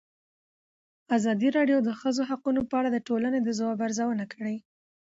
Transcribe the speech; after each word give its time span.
ازادي 1.17 1.49
راډیو 1.57 1.77
د 1.81 1.85
د 1.87 1.89
ښځو 2.01 2.21
حقونه 2.29 2.61
په 2.69 2.75
اړه 2.79 2.89
د 2.91 2.97
ټولنې 3.07 3.39
د 3.41 3.49
ځواب 3.59 3.77
ارزونه 3.87 4.25
کړې. 4.33 4.57